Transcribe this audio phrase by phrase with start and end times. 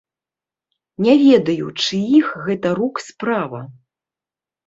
[1.07, 3.61] Не ведаю чыіх гэта рук справа.